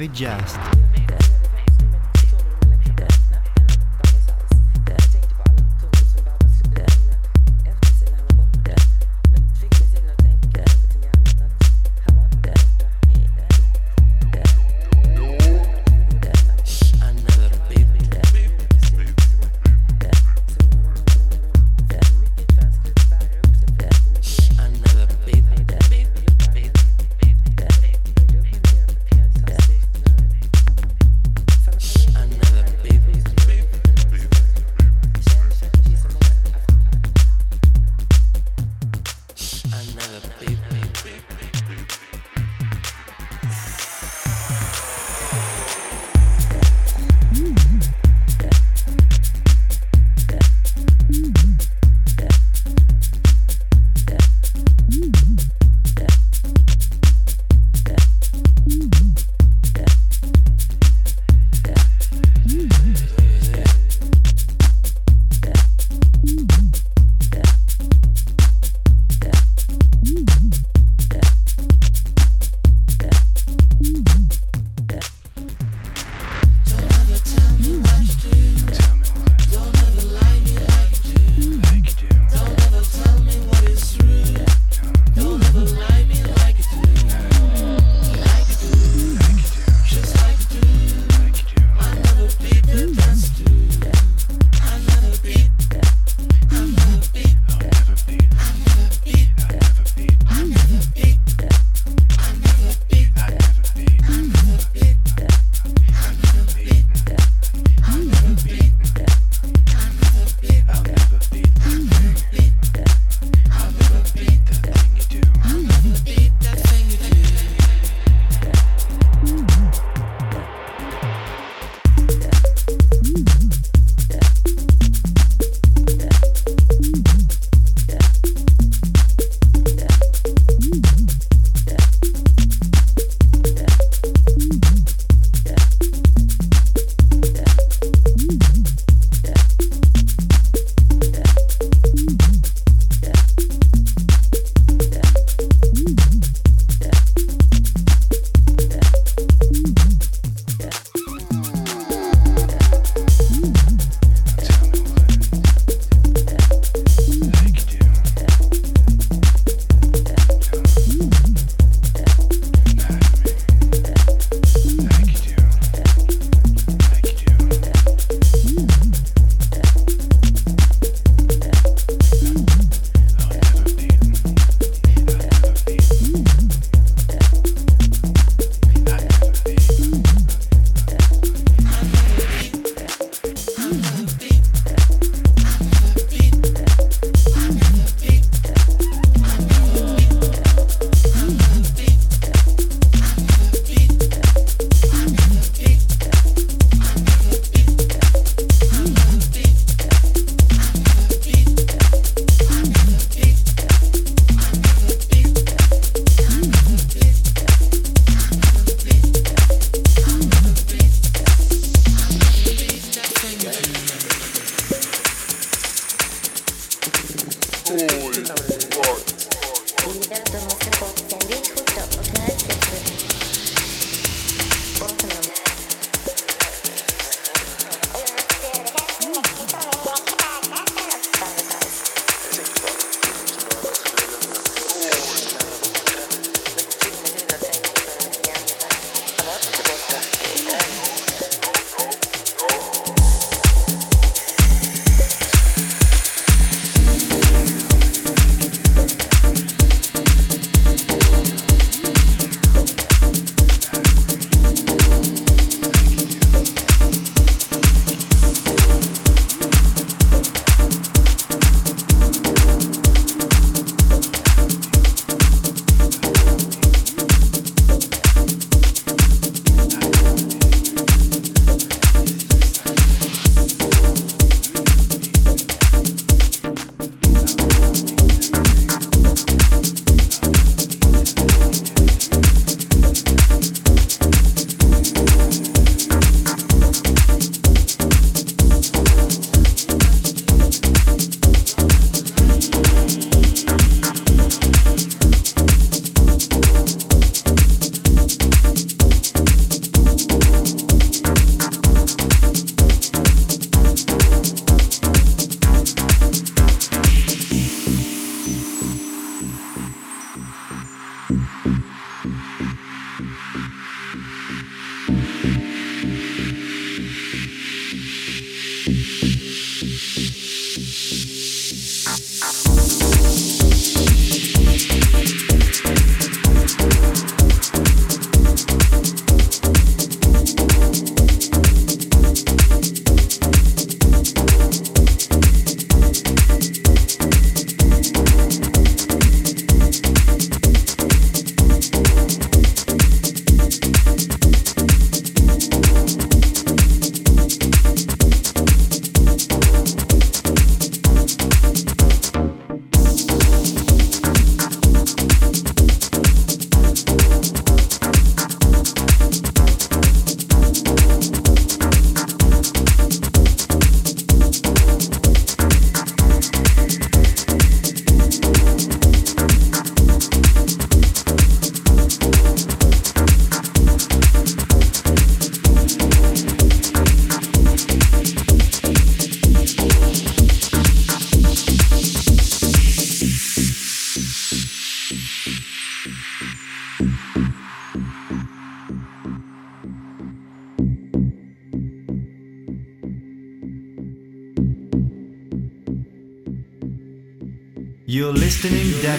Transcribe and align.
David 0.00 0.14
Just. 0.14 0.79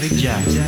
Static 0.01 0.18
Jazz. 0.18 0.61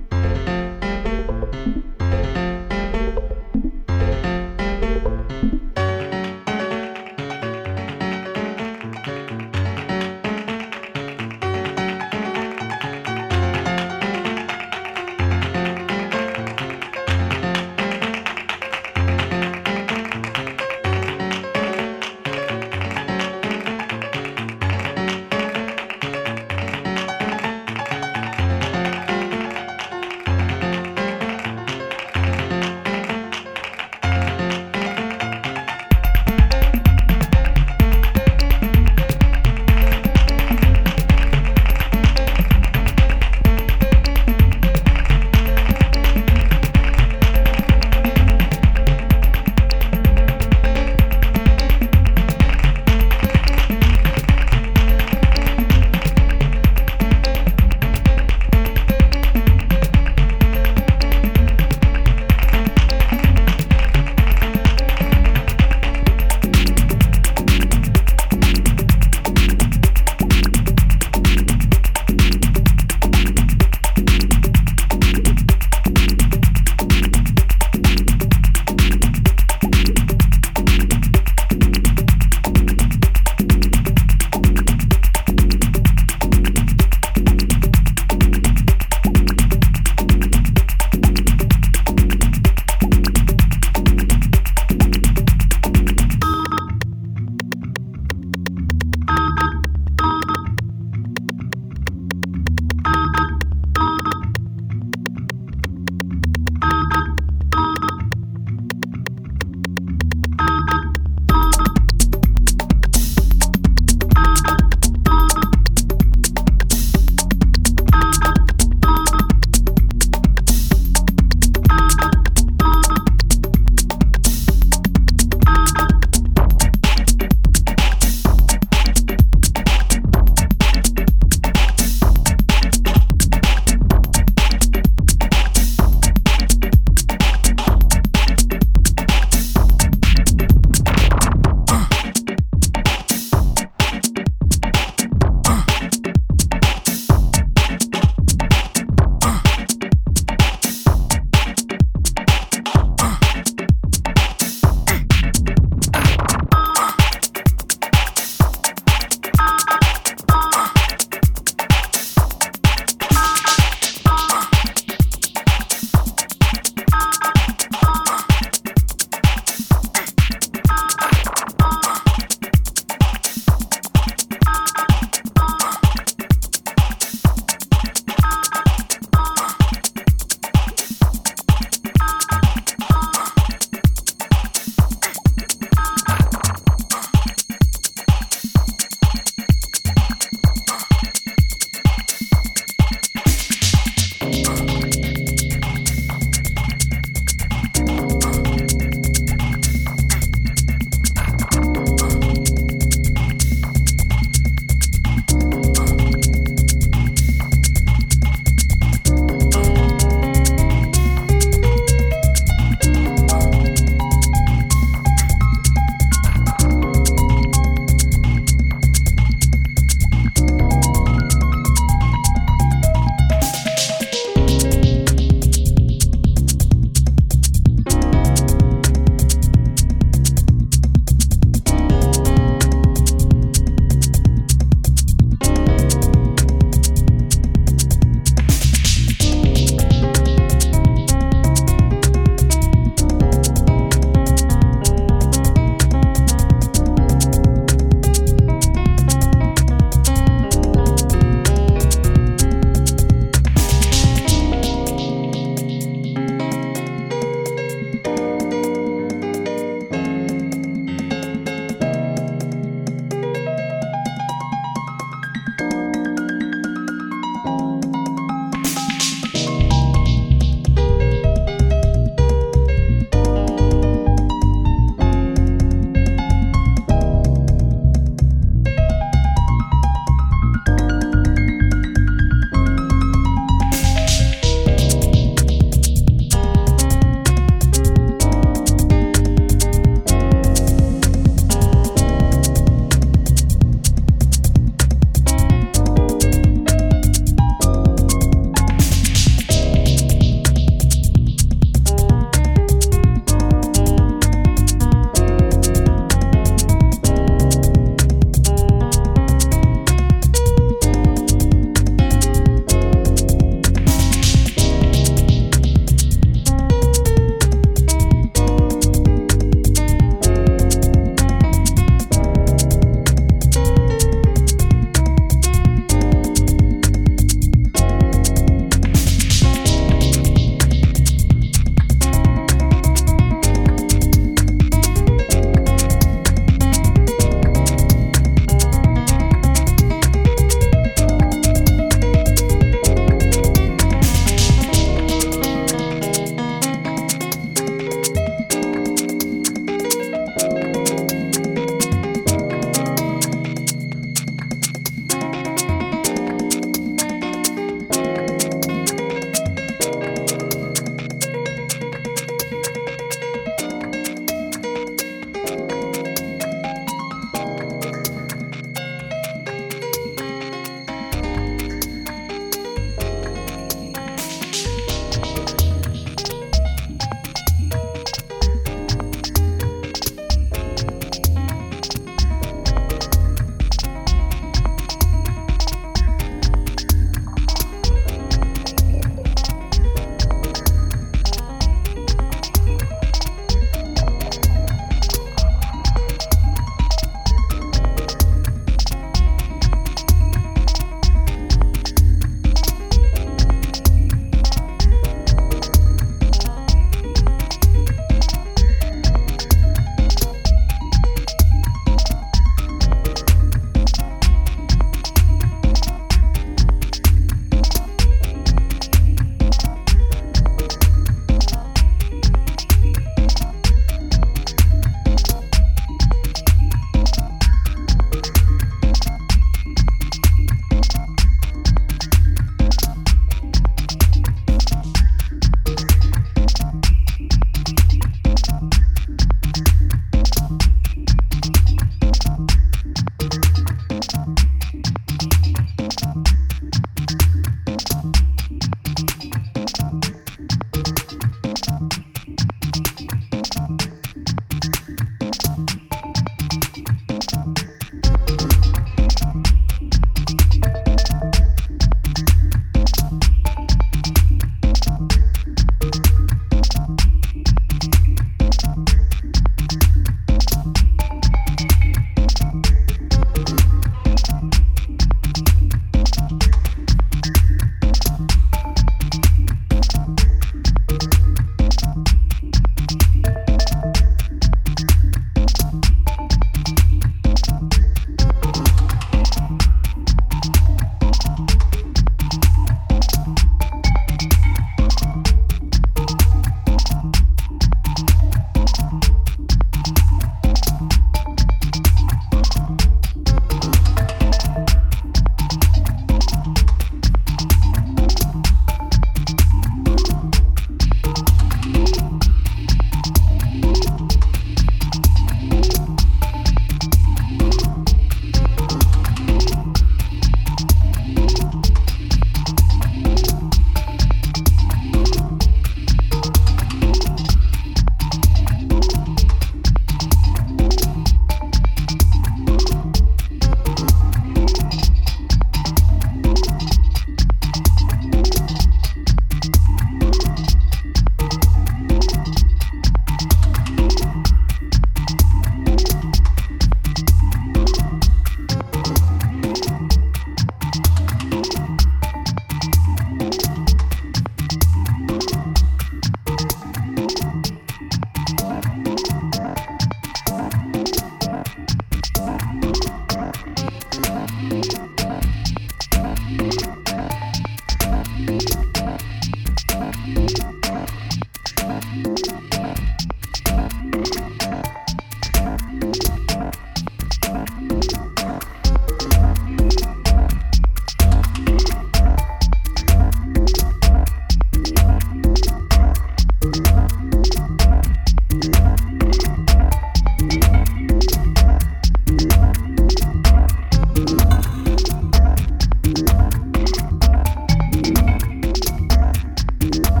Thank. 599.61 600.00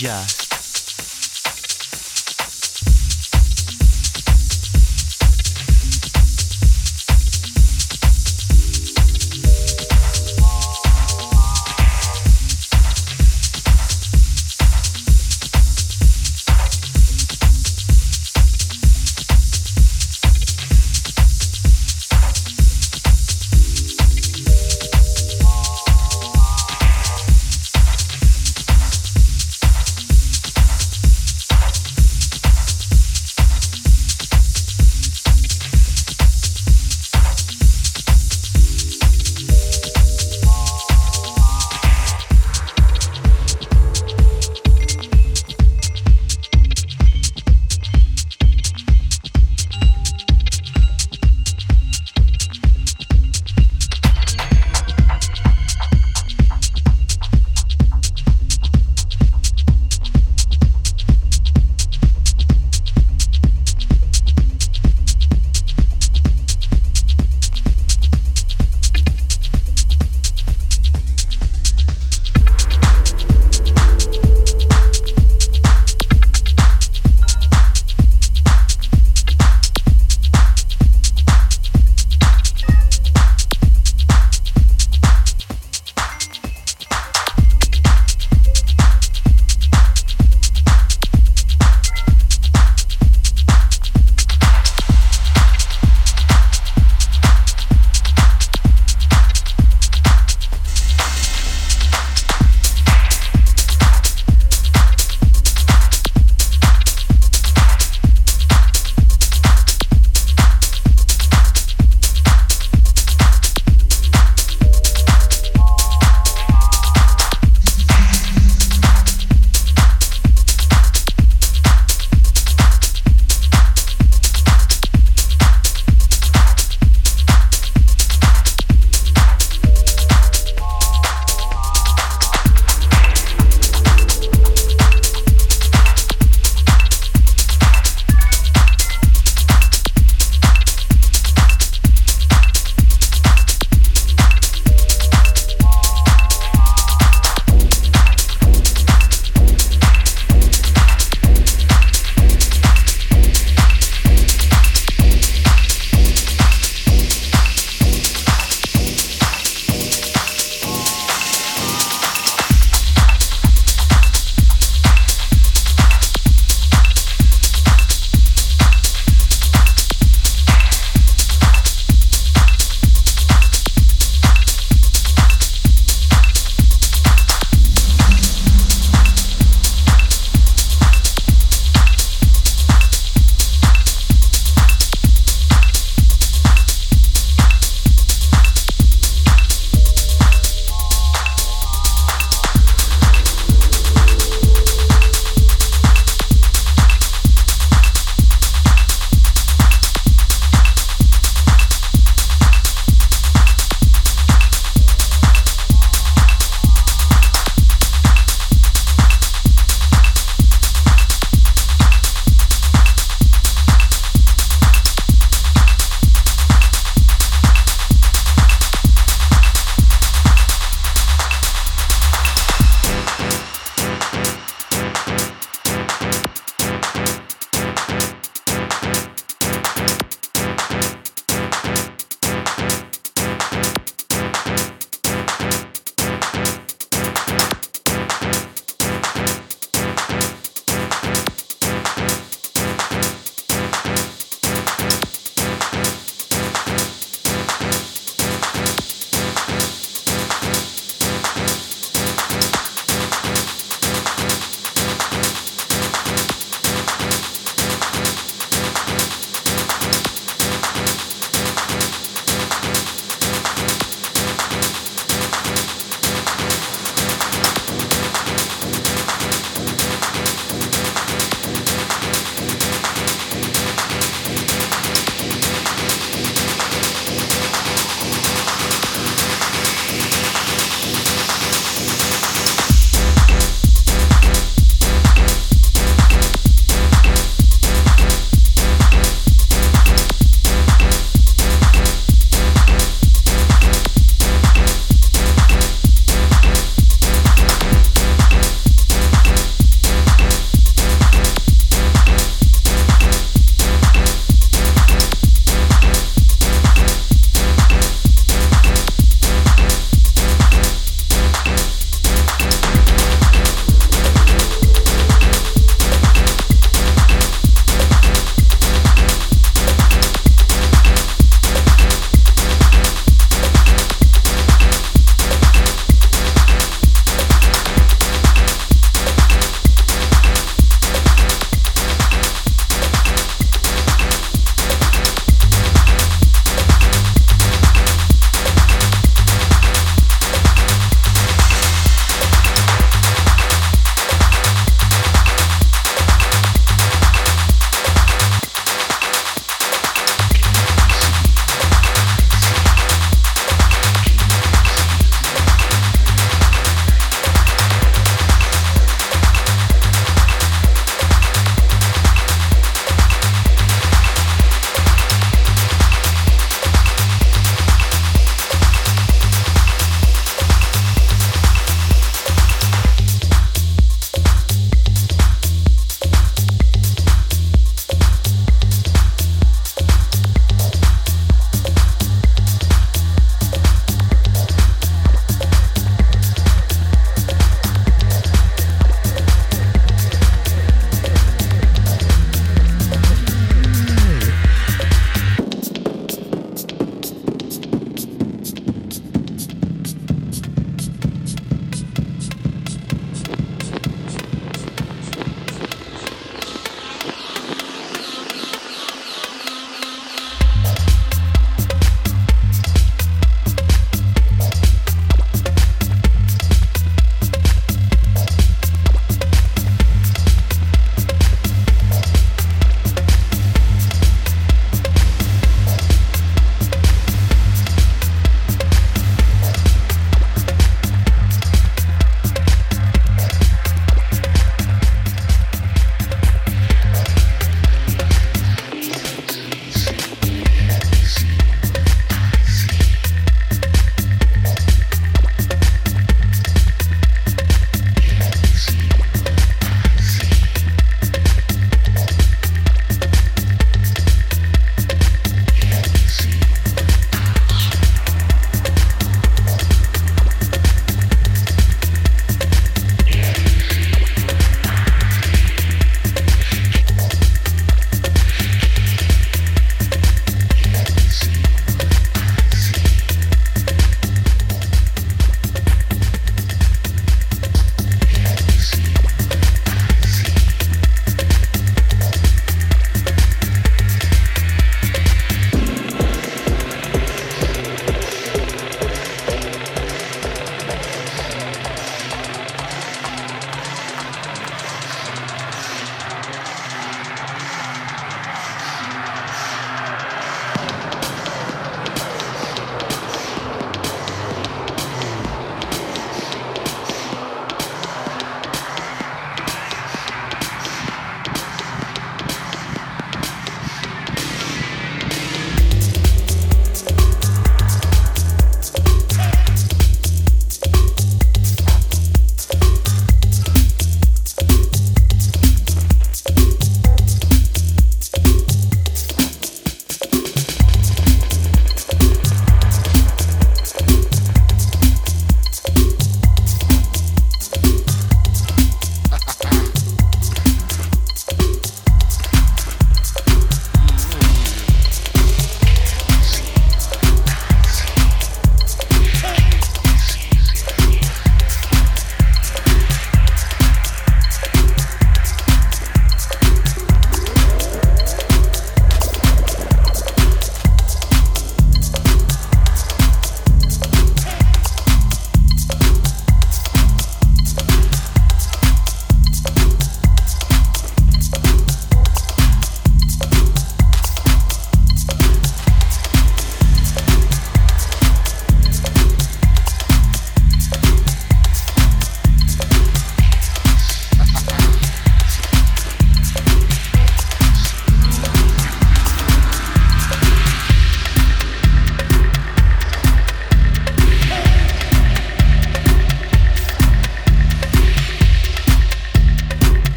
David 0.00 0.39